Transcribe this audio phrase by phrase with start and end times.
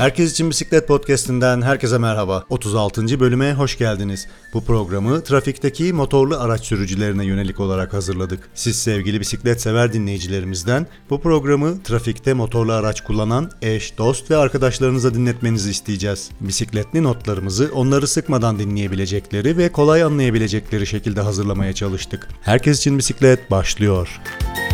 [0.00, 2.44] Herkes için Bisiklet Podcast'inden herkese merhaba.
[2.48, 3.20] 36.
[3.20, 4.26] bölüme hoş geldiniz.
[4.54, 8.50] Bu programı trafikteki motorlu araç sürücülerine yönelik olarak hazırladık.
[8.54, 15.14] Siz sevgili bisiklet sever dinleyicilerimizden bu programı trafikte motorlu araç kullanan eş, dost ve arkadaşlarınıza
[15.14, 16.30] dinletmenizi isteyeceğiz.
[16.40, 22.28] Bisikletli notlarımızı onları sıkmadan dinleyebilecekleri ve kolay anlayabilecekleri şekilde hazırlamaya çalıştık.
[22.42, 24.20] Herkes için bisiklet başlıyor.
[24.50, 24.69] Sayın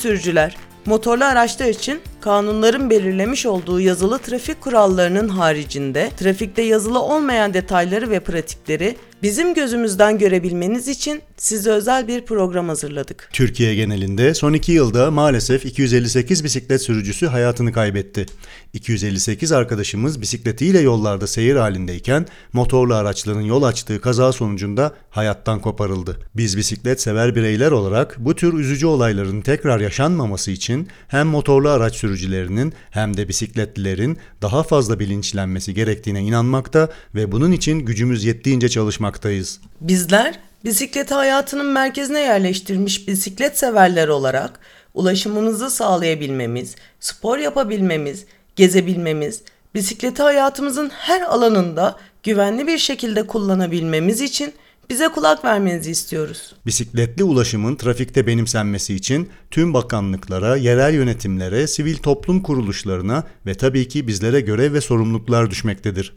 [0.00, 8.10] sürücüler, motorlu araçlar için kanunların belirlemiş olduğu yazılı trafik kurallarının haricinde trafikte yazılı olmayan detayları
[8.10, 13.28] ve pratikleri bizim gözümüzden görebilmeniz için size özel bir program hazırladık.
[13.32, 18.26] Türkiye genelinde son iki yılda maalesef 258 bisiklet sürücüsü hayatını kaybetti.
[18.72, 26.18] 258 arkadaşımız bisikletiyle yollarda seyir halindeyken motorlu araçların yol açtığı kaza sonucunda hayattan koparıldı.
[26.36, 31.94] Biz bisiklet sever bireyler olarak bu tür üzücü olayların tekrar yaşanmaması için hem motorlu araç
[32.10, 39.60] sürücülerinin hem de bisikletlilerin daha fazla bilinçlenmesi gerektiğine inanmakta ve bunun için gücümüz yettiğince çalışmaktayız.
[39.80, 44.60] Bizler bisikleti hayatının merkezine yerleştirmiş bisiklet severler olarak
[44.94, 48.24] ulaşımımızı sağlayabilmemiz, spor yapabilmemiz,
[48.56, 49.42] gezebilmemiz,
[49.74, 54.52] bisikleti hayatımızın her alanında güvenli bir şekilde kullanabilmemiz için
[54.90, 56.54] bize kulak vermenizi istiyoruz.
[56.66, 64.06] Bisikletli ulaşımın trafikte benimsenmesi için tüm bakanlıklara, yerel yönetimlere, sivil toplum kuruluşlarına ve tabii ki
[64.06, 66.16] bizlere görev ve sorumluluklar düşmektedir.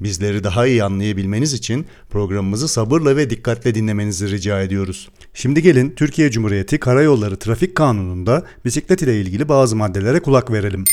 [0.00, 5.08] Bizleri daha iyi anlayabilmeniz için programımızı sabırla ve dikkatle dinlemenizi rica ediyoruz.
[5.34, 10.84] Şimdi gelin Türkiye Cumhuriyeti Karayolları Trafik Kanunu'nda bisiklet ile ilgili bazı maddelere kulak verelim.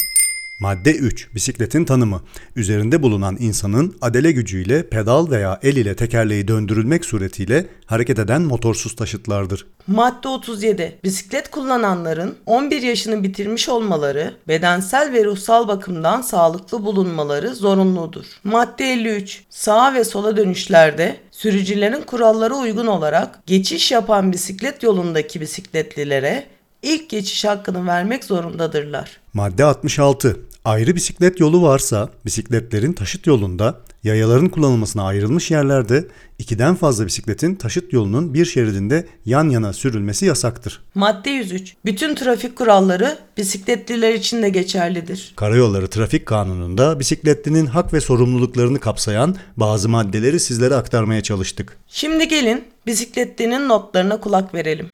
[0.60, 1.36] Madde 3.
[1.36, 2.22] Bisikletin tanımı.
[2.56, 8.96] Üzerinde bulunan insanın adele gücüyle pedal veya el ile tekerleği döndürülmek suretiyle hareket eden motorsuz
[8.96, 9.68] taşıtlardır.
[9.88, 11.00] Madde 37.
[11.04, 18.26] Bisiklet kullananların 11 yaşını bitirmiş olmaları, bedensel ve ruhsal bakımdan sağlıklı bulunmaları zorunludur.
[18.44, 19.44] Madde 53.
[19.50, 26.55] Sağa ve sola dönüşlerde sürücülerin kurallara uygun olarak geçiş yapan bisiklet yolundaki bisikletlilere
[26.86, 29.12] ilk geçiş hakkını vermek zorundadırlar.
[29.34, 30.38] Madde 66.
[30.66, 36.08] Ayrı bisiklet yolu varsa bisikletlerin taşıt yolunda yayaların kullanılmasına ayrılmış yerlerde
[36.40, 40.82] ikiden fazla bisikletin taşıt yolunun bir şeridinde yan yana sürülmesi yasaktır.
[40.96, 41.76] Madde 103.
[41.86, 45.34] Bütün trafik kuralları bisikletliler için de geçerlidir.
[45.36, 51.78] Karayolları Trafik Kanunu'nda bisikletlinin hak ve sorumluluklarını kapsayan bazı maddeleri sizlere aktarmaya çalıştık.
[51.88, 54.90] Şimdi gelin bisikletlinin notlarına kulak verelim.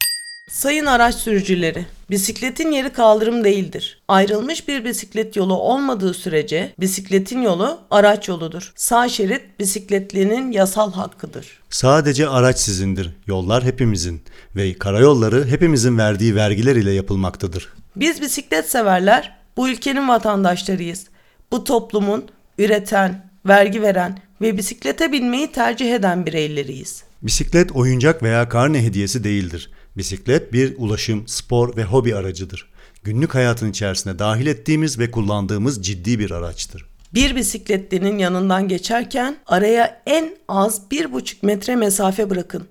[0.52, 4.02] Sayın araç sürücüleri, bisikletin yeri kaldırım değildir.
[4.08, 8.74] Ayrılmış bir bisiklet yolu olmadığı sürece bisikletin yolu araç yoludur.
[8.76, 11.60] Sağ şerit bisikletlinin yasal hakkıdır.
[11.70, 14.22] Sadece araç sizindir, yollar hepimizin
[14.56, 17.74] ve karayolları hepimizin verdiği vergiler ile yapılmaktadır.
[17.96, 21.06] Biz bisiklet severler bu ülkenin vatandaşlarıyız.
[21.52, 22.26] Bu toplumun
[22.58, 27.04] üreten, vergi veren ve bisiklete binmeyi tercih eden bireyleriyiz.
[27.22, 29.72] Bisiklet oyuncak veya karne hediyesi değildir.
[29.98, 32.70] Bisiklet bir ulaşım, spor ve hobi aracıdır.
[33.04, 36.86] Günlük hayatın içerisine dahil ettiğimiz ve kullandığımız ciddi bir araçtır.
[37.14, 42.68] Bir bisikletlinin yanından geçerken araya en az 1,5 metre mesafe bırakın.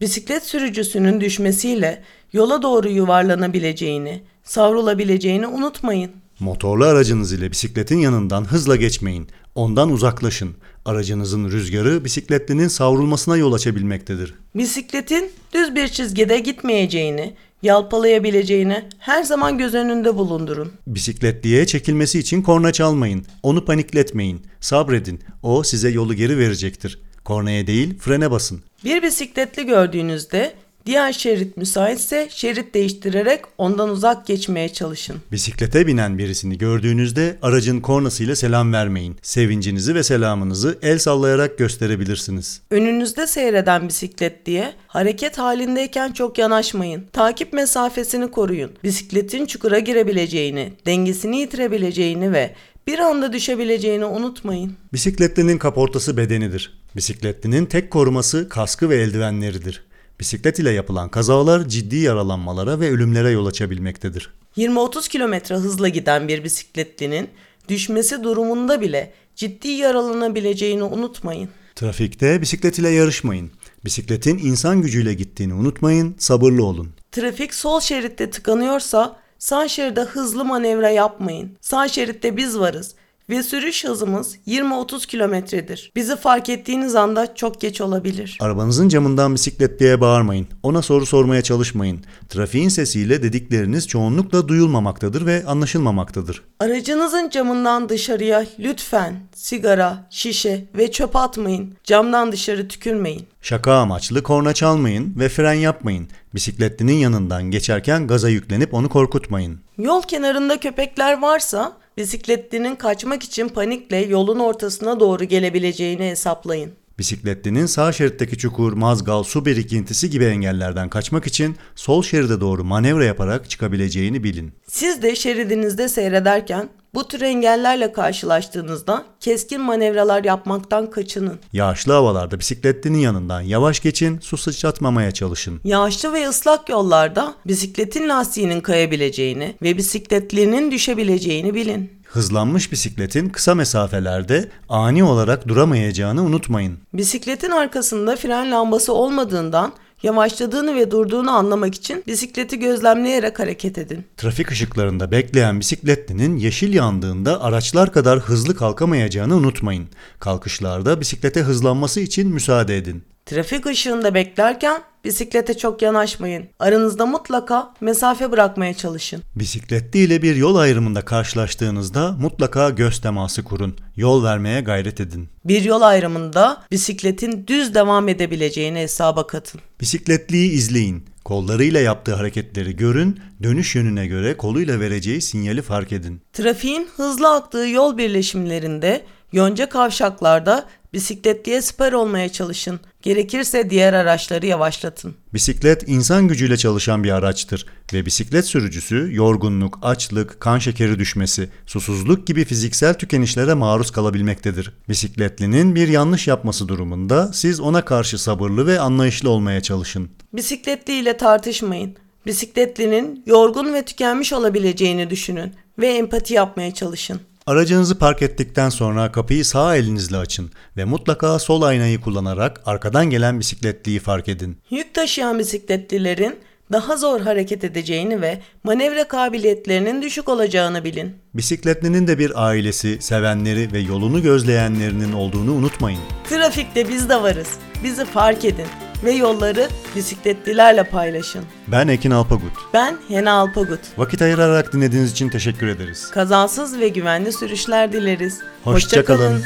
[0.00, 6.21] Bisiklet sürücüsünün düşmesiyle yola doğru yuvarlanabileceğini, savrulabileceğini unutmayın.
[6.42, 9.28] Motorlu aracınız ile bisikletin yanından hızla geçmeyin.
[9.54, 10.54] Ondan uzaklaşın.
[10.84, 14.34] Aracınızın rüzgarı bisikletlinin savrulmasına yol açabilmektedir.
[14.54, 20.72] Bisikletin düz bir çizgide gitmeyeceğini, yalpalayabileceğini her zaman göz önünde bulundurun.
[20.86, 23.26] Bisikletliye çekilmesi için korna çalmayın.
[23.42, 24.42] Onu panikletmeyin.
[24.60, 25.20] Sabredin.
[25.42, 26.98] O size yolu geri verecektir.
[27.24, 28.60] Kornaya değil frene basın.
[28.84, 30.54] Bir bisikletli gördüğünüzde
[30.86, 35.16] diğer şerit müsaitse şerit değiştirerek ondan uzak geçmeye çalışın.
[35.32, 39.16] Bisiklete binen birisini gördüğünüzde aracın kornasıyla selam vermeyin.
[39.22, 42.60] Sevincinizi ve selamınızı el sallayarak gösterebilirsiniz.
[42.70, 47.04] Önünüzde seyreden bisikletliye hareket halindeyken çok yanaşmayın.
[47.12, 48.70] Takip mesafesini koruyun.
[48.84, 52.54] Bisikletin çukura girebileceğini, dengesini yitirebileceğini ve
[52.86, 54.76] bir anda düşebileceğini unutmayın.
[54.92, 56.78] Bisikletlinin kaportası bedenidir.
[56.96, 59.84] Bisikletlinin tek koruması kaskı ve eldivenleridir.
[60.22, 64.30] Bisiklet ile yapılan kazalar ciddi yaralanmalara ve ölümlere yol açabilmektedir.
[64.56, 67.28] 20-30 kilometre hızla giden bir bisikletlinin
[67.68, 71.48] düşmesi durumunda bile ciddi yaralanabileceğini unutmayın.
[71.74, 73.50] Trafikte bisiklet ile yarışmayın.
[73.84, 76.92] Bisikletin insan gücüyle gittiğini unutmayın, sabırlı olun.
[77.12, 81.56] Trafik sol şeritte tıkanıyorsa sağ şeride hızlı manevra yapmayın.
[81.60, 82.94] Sağ şeritte biz varız
[83.32, 85.92] ve sürüş hızımız 20-30 kilometredir.
[85.96, 88.38] Bizi fark ettiğiniz anda çok geç olabilir.
[88.40, 90.46] Arabanızın camından bisikletliye bağırmayın.
[90.62, 92.04] Ona soru sormaya çalışmayın.
[92.28, 96.42] Trafiğin sesiyle dedikleriniz çoğunlukla duyulmamaktadır ve anlaşılmamaktadır.
[96.60, 101.74] Aracınızın camından dışarıya lütfen sigara, şişe ve çöp atmayın.
[101.84, 103.26] Camdan dışarı tükürmeyin.
[103.42, 106.08] Şaka amaçlı korna çalmayın ve fren yapmayın.
[106.34, 109.60] Bisikletlinin yanından geçerken gaza yüklenip onu korkutmayın.
[109.78, 116.72] Yol kenarında köpekler varsa bisikletlinin kaçmak için panikle yolun ortasına doğru gelebileceğini hesaplayın.
[116.98, 123.04] Bisikletlinin sağ şeritteki çukur, mazgal, su birikintisi gibi engellerden kaçmak için sol şeride doğru manevra
[123.04, 124.52] yaparak çıkabileceğini bilin.
[124.66, 131.38] Siz de şeridinizde seyrederken bu tür engellerle karşılaştığınızda keskin manevralar yapmaktan kaçının.
[131.52, 135.60] Yağışlı havalarda bisikletlinin yanından yavaş geçin, su sıçratmamaya çalışın.
[135.64, 142.02] Yağışlı ve ıslak yollarda bisikletin lastiğinin kayabileceğini ve bisikletlinin düşebileceğini bilin.
[142.04, 146.78] Hızlanmış bisikletin kısa mesafelerde ani olarak duramayacağını unutmayın.
[146.94, 154.04] Bisikletin arkasında fren lambası olmadığından yavaşladığını ve durduğunu anlamak için bisikleti gözlemleyerek hareket edin.
[154.16, 159.88] Trafik ışıklarında bekleyen bisikletlinin yeşil yandığında araçlar kadar hızlı kalkamayacağını unutmayın.
[160.18, 163.04] Kalkışlarda bisiklete hızlanması için müsaade edin.
[163.26, 166.44] Trafik ışığında beklerken bisiklete çok yanaşmayın.
[166.58, 169.22] Aranızda mutlaka mesafe bırakmaya çalışın.
[169.36, 173.76] Bisikletli ile bir yol ayrımında karşılaştığınızda mutlaka göz teması kurun.
[173.96, 175.28] Yol vermeye gayret edin.
[175.44, 179.60] Bir yol ayrımında bisikletin düz devam edebileceğini hesaba katın.
[179.80, 181.04] Bisikletliyi izleyin.
[181.24, 186.20] Kollarıyla yaptığı hareketleri görün, dönüş yönüne göre koluyla vereceği sinyali fark edin.
[186.32, 192.80] Trafiğin hızlı aktığı yol birleşimlerinde, yonca kavşaklarda bisikletliye siper olmaya çalışın.
[193.02, 195.14] Gerekirse diğer araçları yavaşlatın.
[195.34, 202.26] Bisiklet insan gücüyle çalışan bir araçtır ve bisiklet sürücüsü yorgunluk, açlık, kan şekeri düşmesi, susuzluk
[202.26, 204.72] gibi fiziksel tükenişlere maruz kalabilmektedir.
[204.88, 210.10] Bisikletlinin bir yanlış yapması durumunda siz ona karşı sabırlı ve anlayışlı olmaya çalışın.
[210.32, 211.96] Bisikletli ile tartışmayın.
[212.26, 217.20] Bisikletlinin yorgun ve tükenmiş olabileceğini düşünün ve empati yapmaya çalışın.
[217.46, 223.40] Aracınızı park ettikten sonra kapıyı sağ elinizle açın ve mutlaka sol aynayı kullanarak arkadan gelen
[223.40, 224.58] bisikletliyi fark edin.
[224.70, 226.38] Yük taşıyan bisikletlilerin
[226.72, 231.16] daha zor hareket edeceğini ve manevra kabiliyetlerinin düşük olacağını bilin.
[231.34, 236.00] Bisikletlinin de bir ailesi, sevenleri ve yolunu gözleyenlerinin olduğunu unutmayın.
[236.28, 237.48] Trafikte biz de varız.
[237.84, 238.66] Bizi fark edin
[239.04, 241.44] ve yolları bisikletlilerle paylaşın.
[241.68, 242.52] Ben Ekin Alpagut.
[242.74, 243.80] Ben Hena Alpagut.
[243.98, 246.10] Vakit ayırarak dinlediğiniz için teşekkür ederiz.
[246.10, 248.38] Kazasız ve güvenli sürüşler dileriz.
[248.64, 249.18] Hoşça kalın.
[249.18, 249.42] kalın.